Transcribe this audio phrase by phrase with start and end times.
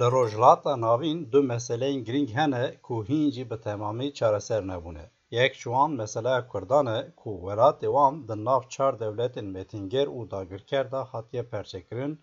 [0.00, 5.06] Li rojhilata navîn du meseleyên girîng hene ku hîn jî bi temamî çareser nebûne.
[5.30, 10.30] Yek ji wan meseleya Kurdan e ku welatê wan di nav çar dewletên metîngêr û
[10.30, 12.14] dagirker de hatiye perçekirin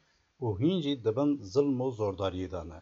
[0.46, 2.80] û hîn jî dibin zilm û zordariyê de ne.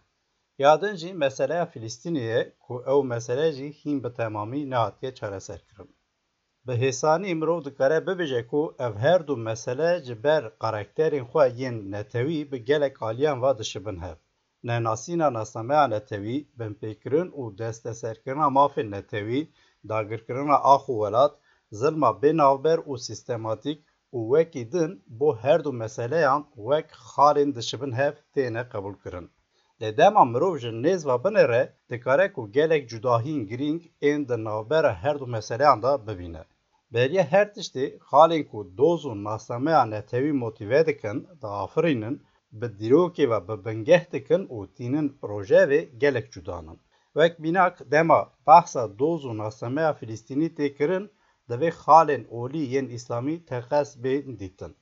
[0.63, 5.89] Ya din jî meseleya Filîstînê ye ku ew mesele jî hîn bi temamî nehatiye çareserkirin.
[6.65, 11.75] Bi hêsanî mirov dikare bibêje ku ev her du mesele ji ber karakterên xwe yên
[11.93, 12.57] netewî bi
[13.01, 13.51] aliyan ve
[14.05, 14.17] hev.
[14.63, 19.41] Nenasîna nasameya netewî, binpêkirin û desteserkirina mafên netewî,
[19.89, 21.33] dagirkirina ax û welat,
[21.79, 23.79] zilma bênavber û sîstematîk
[24.17, 29.27] û wekî din bo her du meseleyan wek xalên dişibin hev têne qebûlkirin.
[29.81, 34.37] Lê dema mirov ji nêz ve binê re dikare ku gelek cudahiyên girîng ên di
[34.47, 36.43] navbera her du meseleyan de bibîne.
[36.93, 42.15] Beriya her tiştê xalên ku doz û nasameya netewî motîve dikin, diafirînin,
[42.51, 46.79] bi dîrokê ve bi bingeh dikin û tînin rojevê gelek cudanin.
[47.13, 51.05] Wek bînak dema behsa doz û nasameya Filîstînî tê kirin,
[51.49, 54.73] divê xalên olî yên îslamî teqes bên dîtin.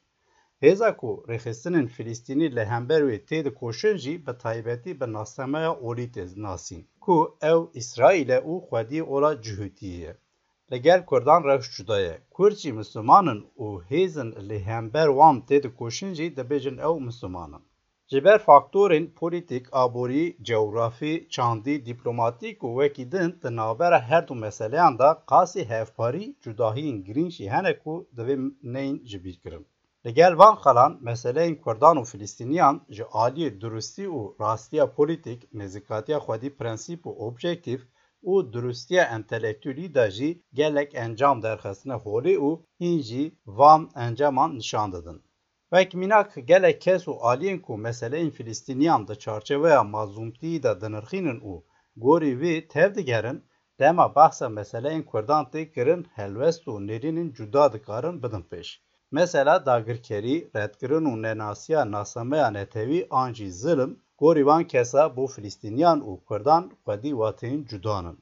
[0.63, 6.07] Hêza ku rêxistinên Filîstînî li hember wê tê dikoşin jî bi taybetî bi nasameya olî
[6.15, 7.17] tê nasîn ku
[7.53, 10.13] ew İsraîlê û xwediyê ola cihûtiyê ye.
[11.75, 12.21] Cuda ye.
[12.31, 17.63] Kurd jî Mislimanin û hêzin li hember wan tê dikoşin jî dibêjin ew Mislimanin.
[18.11, 24.35] Ji ber faktorên polîtîk, aborî, cewrafî, çandî, dîplomatîk û wekî din di navbera her du
[24.35, 28.35] meseleyan de qasî hevparî, cudahiyên girîng jî hene ku divê
[28.73, 29.65] neyên ji bîr kirin.
[30.05, 36.19] Li gel van xelan meseleyên Kurdan û Filîstîniyan ji aliyê durustî û rastiya polîtîk, nêzîkatiya
[36.25, 37.81] xwedî prensîp objektif
[38.31, 43.25] û durustiya entelektûlî de jî gelek encam derxistine holê û hîn jî
[43.57, 45.19] van encaman nişan didin.
[45.73, 51.53] Wek mînak gelek kes û aliyên ku meseleyên Filîstîniyan di çarçeveya mazlûmtiyî de dinirxînin û
[52.03, 53.39] gorî wê tev digerin,
[53.79, 58.67] dema behsa meseleyên Kurdan tê kirin helwest û nêrînên cuda dikarin bidin pêş.
[59.11, 63.91] Mesela dagirkerî, redkirin û nenasiya nasameya netewî an jî zilim,
[64.21, 68.17] gorî van kesa bo Filîstîniyan û Kurdan xwedî wateyên cudanin.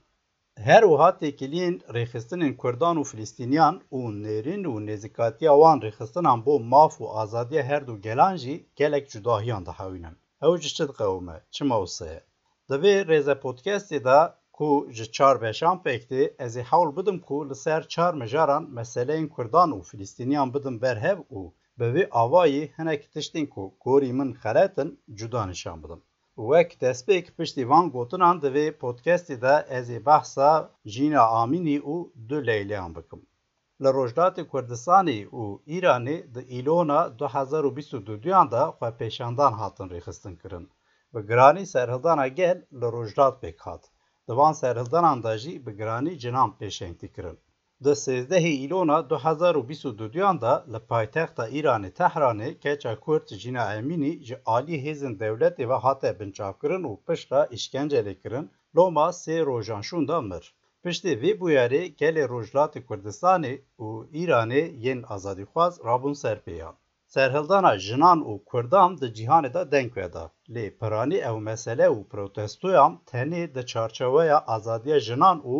[0.68, 6.94] Her wiha têkiliyên rêxistinên Kurdan û Filîstîniyan û nêrîn û nêzîkatiya wan rêxistinan bo maf
[7.04, 10.16] û azadiya her du gelan jî gelek cudahiyan dihewînin.
[10.46, 12.22] Ew ji çi diqewime, çima wisa ye?
[12.70, 14.20] Di vê rêze podcastê de
[14.58, 18.64] ku ji çar beşan pêk tê ez ê hewl bidim ku li ser çar mijaran
[18.78, 21.42] meseleyên Kurdan û Filîstîniyan bidim berhev û
[22.12, 26.02] avayî hinek tiştên ku gorî min xeretin cuda nîşan bidim.
[26.36, 31.96] Wek destpêk piştî van gotinan di vê podcastê de ez ê behsa jîna Amînî û
[32.30, 33.22] du Leyleyan bikim.
[33.82, 35.44] Li Rojdatê Kurdistanê û
[35.76, 40.70] Îranê di îlona 2022yan de xwepêşandan hatin rêxistin kirin.
[41.14, 43.84] Bi giranî serhildana gel li Rojdat pêk hat.
[44.28, 47.38] Di van serhildanan de jî bi giranî cinan pêşengtî kirin.
[47.84, 54.78] Di sêzdehê îlona 2022yan de li paytexta Îranê Tehranê keça Kurd Jîna Emînî ji alî
[54.86, 60.46] hêzin dewletê ve hate binçavkirin û pişta îşkencelê kirin, loma sê rojan şûn da mir.
[60.84, 63.54] Piştî vê bûyerê gelê Rojhilatê Kurdistanê
[63.86, 63.88] û
[64.22, 66.76] Îranê yên azadîxwaz rabûn ser pêyan.
[67.08, 70.26] Serhildana jinan û Kurdan di cîhanê de deng veda.
[70.54, 75.58] Lê piranî ew mesele û protestoyan tenê di çarçeweya azadiya jinan û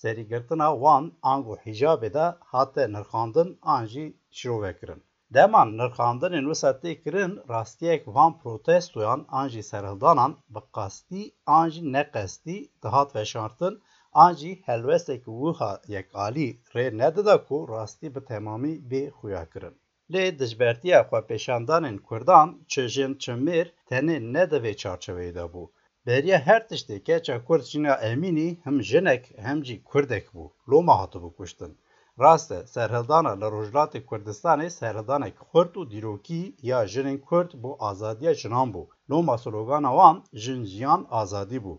[0.00, 5.00] serîgirtina wan ang û hîjabê de hate nirxandin an jî şirovekirin.
[5.34, 11.22] Deman nirxandinên wisa tê kirin rastiyek van protestoyan an jî serhildanan bi qastî
[11.58, 13.74] an jî neqestî dihat veşartin
[14.24, 19.76] an jî helwesteke wiha yekalî rê nedida ku rastî bi temamî bê xuya kirin.
[20.12, 25.64] Lê dijbertiya xwepêşandanên Kurdan çi jin çi mêr tenê ne di vê çarçeveyê de bû.
[26.06, 30.44] Beriya her tiştê keça Kurd jîna Emînî him jinek hem jî Kurdek bû.
[30.70, 31.72] Loma hatibû kuştin.
[32.20, 38.34] Rast e serhildana li Rojhilatê Kurdistanê serhildanek xurt û dîrokî ya jinên Kurd bo azadiya
[38.34, 38.82] jinan bû.
[39.10, 41.74] Loma slogana wan jin jiyan azadî bû.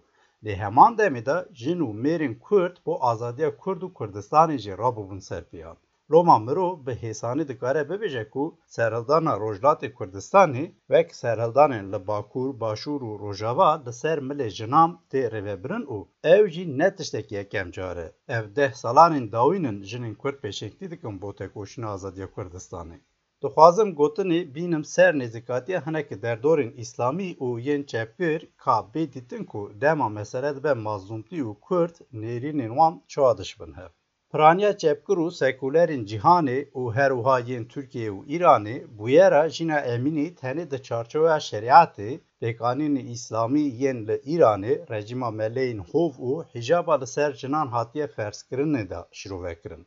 [0.45, 5.19] Lê heman demê de jin û mêrên Kurd bo azadiya Kurd û Kurdistanê jî rabûbûn
[5.19, 5.77] ser pêyan.
[6.11, 8.43] Loma mirov bi hêsanî dikare bibêje ku
[8.75, 15.21] serhildana Rojhilatê Kurdistanê wek serhildanên li Bakur, Başûr û Rojava li ser milê jinan tê
[15.33, 15.97] rêvebirin û
[16.35, 18.07] ew jî ne tiştekî yekem car e.
[18.37, 22.97] Ev deh salanên dawînin jinên Kurd pêşengtî dikin bo tekoşîna azadiya Kurdistanê.
[23.41, 29.61] Dixwazim gotinê bînim ser nêzîkatiya hinekî derdorên îslamî û yên çepgir ka bê dîtin ku
[29.81, 33.91] dema mesele dibe mazlûmtî û Kurd nêrînên wan çawa dişibin hev.
[34.37, 40.65] Piraniya çepkir û sekûlerên cîhanê û herwiha yên Tirkiye û Îranê bûyera jîna emînî tenê
[40.71, 42.09] di çarçoveya şeriatê
[42.41, 48.83] pêkanînê îslamî yên li Îranê rejîma meleyên hov û hîjaba li ser jinan hatiye ferskirinê
[48.91, 49.83] de şîrovekirin.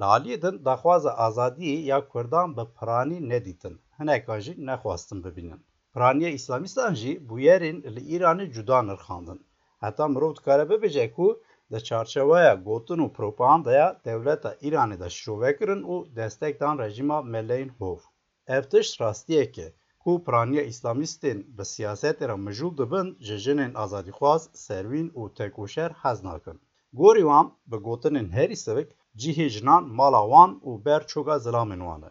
[0.00, 5.60] Li aliyê din daxwaza azadiyê ya Kurdan bi piranî nedîtin, hinekan jî nexwastin bibînin.
[5.94, 9.40] Piraniya îslamîstan jî bûyerên li Îranê cuda nirxandin.
[9.82, 11.26] Heta mirov dikare bibêje ku
[11.72, 17.98] di çarçeveya gotin û propagandaya dewleta Îranê de şîrovekirin û destek dan rejîma meleyên hov.
[18.46, 19.72] Ev tişt rastiyek e
[20.02, 26.18] ku piraniya îslamîstên bi siyasetê re mijûl dibin ji jinên azadîxwaz, serwîn û tekûşer hez
[26.24, 26.60] nakin.
[26.92, 28.90] Gorî wan bi gotinên herî sivik
[29.20, 30.50] cihê jinan mala wan
[30.84, 32.10] ber çoga zilamên wan e.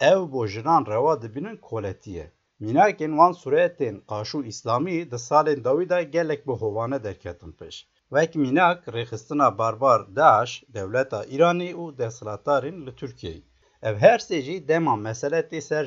[0.00, 2.32] Ew bo jinan rewa dibînin koletiye.
[2.60, 7.76] Mînakên wan suretên qaşû îslamî di salên dawî gelek bi hovane derketin pêş.
[8.14, 13.42] Wek mînak rêxistina barbar Daeş, dewleta Îranê û desthilatdarên li Tirkiyeyê.
[13.88, 15.84] Ev her sê jî dema mesele tê ser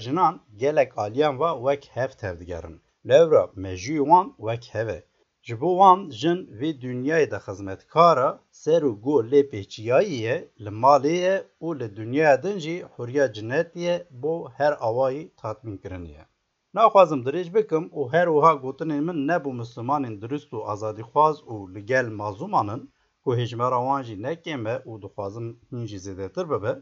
[0.61, 2.81] gelek aliyan ve wek hev tevdigerin.
[3.09, 4.99] Lewra mejiyê wan wek hev e.
[5.45, 10.71] Ji bo wan jin vê dunyayê de xizmetkara ser û gol lê pêçiyayî ye li
[10.83, 11.35] malê ye
[11.65, 12.75] û li dunyaya din jî
[13.85, 16.25] ye bo her awayî tatmînkirinê ye.
[16.75, 21.81] Naxwazim dirêj bikim û her wiha gotinên min nebû mislimanên dirist û azadîxwaz û li
[21.91, 22.81] gel mazûman in
[23.23, 26.73] ku hejmera wan jî nekêm e û dixwazim hîn jî zêdetir bibe,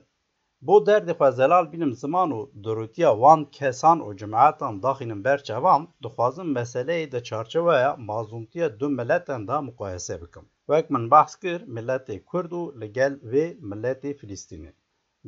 [0.66, 5.84] bo derdê xwe zelal bînim ziman û dirûtiya wan kesan û cemaetan daxînin ber çavam,
[6.04, 10.46] dixwazim meseleyê di çarçeveya mazûmtiya du miletan da muqayese bikim.
[10.70, 11.34] Wek min behs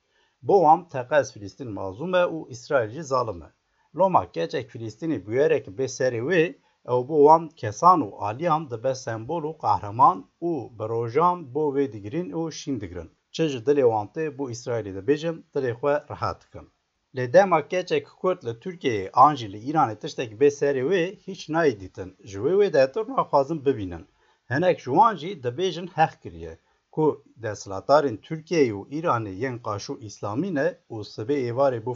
[0.43, 2.13] Bo wan teqez Filîstîn mazûm
[3.47, 3.51] e.
[3.97, 6.55] Loma keçek Filîstînê bûyerek bê serê wê
[6.89, 11.93] ew bo wan kesan û aliyan dibe sembol û qehreman û bi rojan bo wê
[11.93, 13.11] digirin û şîn digirin.
[13.33, 13.67] Çi ji
[14.39, 16.69] bo İsraîlê dibêjin dilê xwe rihet dikin.
[17.17, 19.97] Lê dema keçek Kurd li Tirkiyeyê an jî li Îranê
[21.27, 22.11] hîç nayê dîtin.
[22.25, 24.05] Ji wê wê de tur naxwazin bibînin.
[24.51, 26.59] Hinek ji wan jî dibêjin heq kiriye
[26.95, 31.95] ku desthilatdarên Tirkiyeyê û Îranê yên qaşû îslamî ne û sibê êvarê bo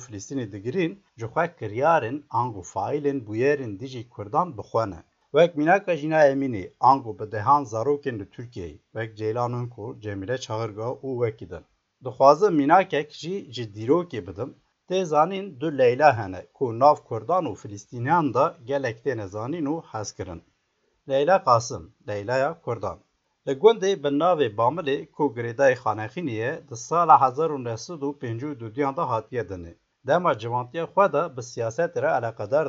[0.53, 3.19] digirin ji xwe kiryarên ang û faîlên
[4.15, 5.01] Kurdan bixwene.
[5.37, 10.39] Wek mînaka Jîna Emînî ang û bi dehan zarokên li Tirkiyeyê wek Ceylanên ku Cemîle
[10.39, 11.65] Çağırga û wekî din.
[12.05, 12.55] Dixwazim
[13.55, 14.55] ji dîrokê bidim
[14.89, 19.83] Tê zanîn du Leyla hene ku nav Kurdan û Filîstîniyan da gelek têne zanîn û.
[21.09, 22.99] Leyla Qasim, Leylaya Kurdan
[23.49, 28.11] Li gundê bi navê Bamilê ku girêdayê Xanexînê ye di sala hezar û nesed û
[28.99, 29.75] de hatiye dinê.
[30.07, 32.11] Dema civantiya xwe de bi siyasetê re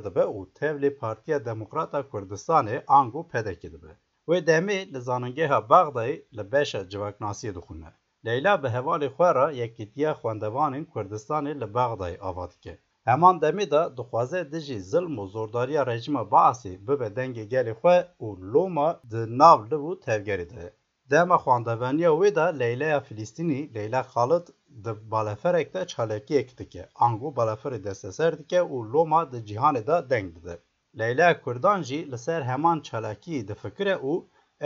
[0.05, 3.93] dibe û tevlê Partiya Demokrata Kurdistanê ang û pedekê dibe.
[4.29, 7.91] Wê demê li zanîngeha Bexdayê li beşa civaknasiyê dixwîne.
[8.27, 12.73] Leyla bi hevalê xwe re yekîtiya xwendevanên Kurdistanê li Bexdayê ava dike.
[13.09, 18.27] Heman demê de dixwaze dijî zilm û zordariya rejima Baasê bibe dengê gelê xwe û
[18.53, 20.65] Loma di nav liv û tevgerê de.
[21.11, 24.47] Dema xwendevaniya wê de Leylaya Filîstînî Leyla Xalit
[24.83, 26.83] di baleferek de çalekiyek dike.
[27.05, 30.55] Ango baleferê desteser dike û Loma di cîhanê de deng dide.
[30.99, 34.13] Leylaya Kurdan jî li ser heman çalakiyê difikire û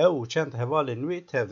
[0.04, 1.50] ew û çend hevalên wê tev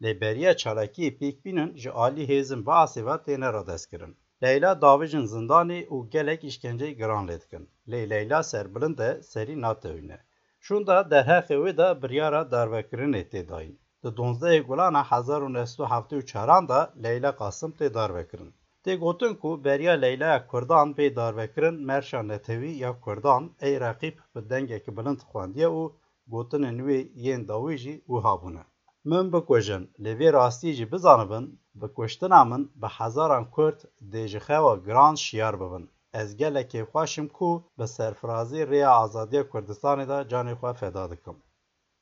[0.00, 0.20] digerin.
[0.20, 4.16] Lêberiya çalakiyê pêkbînin ji alî hêzin Baasê ve têne radeskirin.
[4.42, 7.68] Leyla davêjin zindanê û gelek îşkenceyê giran lê dikin.
[7.88, 10.18] Lê Leyla serbilind e serî natewîne.
[10.60, 13.78] Şûn da derhexê wê de biryara darvekirinê tê dayîn.
[14.04, 18.54] Di donzdehê gulana hezar û nest û heftê û çaran de Leyla Qasim tê darvekirin.
[18.84, 24.50] Tê gotin ku beriya Leylaya Kurdan pê darvekirin merşa netewî ya Kurdan ey reqîb bi
[24.50, 25.92] dengekî bilind xwendiye û
[26.28, 28.64] gotinên wê yên dawî jî wiha bûne.
[29.10, 31.46] Min bikujin lê vê rastiyê jî bizanibin
[31.80, 33.78] bi kuştina min bi hezaran Kurd
[34.12, 35.84] dê ji xewa giran şiyar bibin.
[36.20, 41.36] Ez gelekê xweşim ku bi serfirazî rêya azadiya Kurdistanê de canê xwe feda dikim.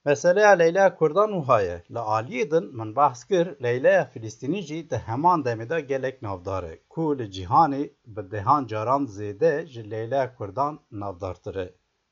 [0.05, 1.77] Meseleya Leyla Kurdan wiha ye.
[1.95, 6.65] Li aliyê din min behs kir Leylaya Filîstînî jî di heman demê de gelek navdar
[6.73, 11.69] e ku li cîhanê bi dehan caran zêde ji Leylaya Kurdan navdartir e.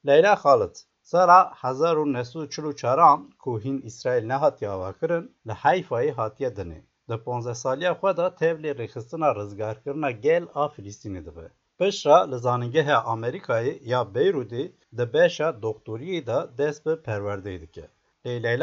[0.07, 5.53] Leyla Xalit Sala hezar û nesû çil û çaran ku hîn İsraîl nehatiye avakirin li
[5.53, 6.81] Heyfayê hatiye dinê.
[7.09, 11.47] Di ponzeh saliya xwe de tevlê rêxistina rizgarkirina gel a Filîstînê dibe.
[11.79, 14.65] Pişra li zanîngeha Amerîkayê ya Beyrûdê
[14.99, 17.87] di beşa doktoriyê de dest bi perwerdeyê dike.
[18.25, 18.55] Lê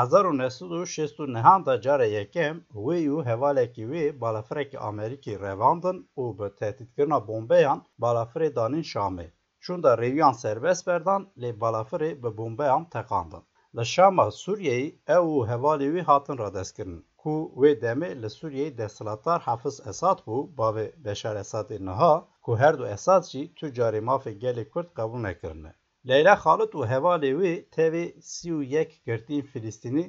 [0.00, 5.34] Û nesed û şêst û nehan da cara yekem wê û hevalekî wê balafirekî Amerîkî
[5.46, 9.28] revandin û bi tehdîtkirina bombeyan balafirê danîn Şamê.
[9.64, 13.42] Çûn da rêviyan serbest berdan lê balafirê bi bombeyan teqandin.
[13.76, 19.40] Li Şama Sûriyeyê ew û hevalê wê hatin radestkirin ku wê demê li Sûriyeyê desthilatdar
[19.48, 24.32] Hefiz Esad bû bavê Beşar Esadê niha ku her du Esad jî tu carê mafê
[24.44, 24.88] gelê Kurd
[25.22, 25.72] nekirine.
[26.10, 30.06] Leyla Xalit û hevalê wê tevê sî û yek girtiyên Filîstînî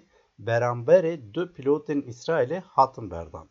[0.48, 3.48] beramberê du pilotên İsraîlê hatin berdan.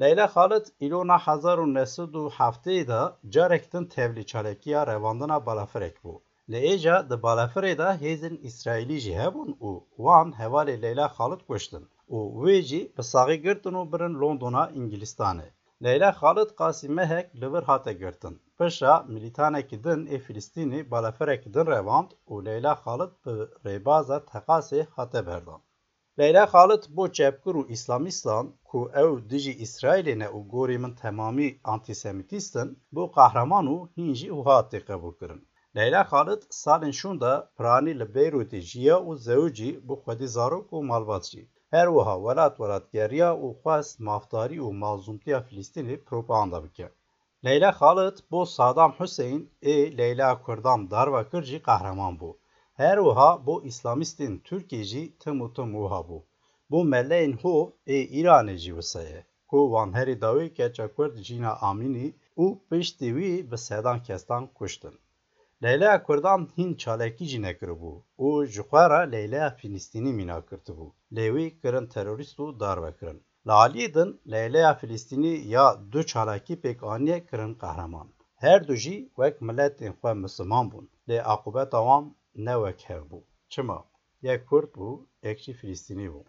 [0.00, 3.02] Leyla Xalit îlona hezar û nesed û hefteyê de
[3.34, 6.14] carek din tevlî çalekiya revandina balafirek bû.
[6.50, 9.70] Li êja di balafirê de hêzên İsraîlî jî hebûn û
[10.04, 10.28] wan
[10.84, 11.84] Leyla Xalit kuştin
[12.16, 15.48] û wê jî bi saxî girtin birin Londona İngilistanê.
[15.84, 18.34] Leyla Xalit qasî mehek li wir hate girtin.
[18.58, 23.34] Pişa milîtanekî din ê Filîstînê balafirekî din revand û Leyla Xalit bi
[23.66, 25.60] rêbaza Teqasê hate berdan.
[26.18, 27.62] Leyla Xalit bo çepkir û
[28.68, 34.28] ku ew dijî İsraîlê ne û gorî min temamî antîsemitîstin, bo qehreman û hîn jî
[34.88, 35.42] qebûl kirin.
[35.76, 40.78] Leyla Xalit salên şûn de piranî li Beyrûtê jiya û zewicî bû xwedî zarok û
[40.90, 41.24] malbat.
[41.74, 46.88] Her wiha welat welat geriya û xwest mafdarî û mazlûmtiya Filîstînê propaganda bike.
[47.44, 52.30] Leyla Xalit bo Sadam Hüseyin ê Leyla Kurdan darva kir jî qehreman bû.
[52.80, 56.18] Her wiha bo îslamîstên Tirkiyê jî tim û tim wiha bû.
[56.70, 57.66] Bo meleyên hov
[59.50, 62.08] ku wan herî dawê keça Kurd Jîna Amînî
[62.42, 63.08] û piştî
[63.68, 64.94] sedan kestan kuştin.
[65.62, 67.92] Leyla Kurdan hîn çalekî jî nekiribû
[68.26, 70.88] û ji xwe re Leyla Filîstînî mîna kirtibû.
[71.16, 73.20] Lê wî kirin terorîst û darvekirin.
[73.46, 78.08] Li aliyê din Leyleya Filîstînî ya du çalakî pêk aniye kirin qehreman.
[78.44, 82.04] Her du jî wek miletên xwe misliman bûn lê aqubeta wan
[82.46, 83.18] ne wek hev bû.
[83.52, 83.78] Çima?
[84.22, 84.88] Yek Kurd bû,
[85.26, 86.20] yek jî Filîstînî bû.